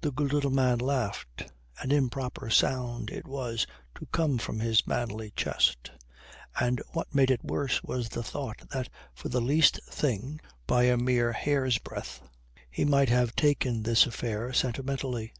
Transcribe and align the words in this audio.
The 0.00 0.10
good 0.10 0.32
little 0.32 0.50
man 0.50 0.78
laughed. 0.80 1.44
An 1.80 1.92
improper 1.92 2.50
sound 2.50 3.10
it 3.10 3.28
was 3.28 3.64
to 3.94 4.06
come 4.06 4.38
from 4.38 4.58
his 4.58 4.88
manly 4.88 5.30
chest; 5.36 5.92
and 6.58 6.82
what 6.94 7.14
made 7.14 7.30
it 7.30 7.44
worse 7.44 7.80
was 7.80 8.08
the 8.08 8.24
thought 8.24 8.68
that 8.72 8.88
for 9.14 9.28
the 9.28 9.40
least 9.40 9.78
thing, 9.84 10.40
by 10.66 10.86
a 10.86 10.96
mere 10.96 11.30
hair's 11.32 11.78
breadth, 11.78 12.22
he 12.68 12.84
might 12.84 13.10
have 13.10 13.36
taken 13.36 13.84
this 13.84 14.04
affair 14.04 14.52
sentimentally. 14.52 15.32